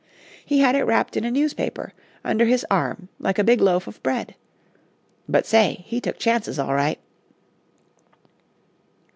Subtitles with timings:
[0.43, 1.93] He had it wrapped in a newspaper,
[2.25, 4.33] under his arm like a big loaf of bread.
[5.29, 6.99] But say, he took chances, all right."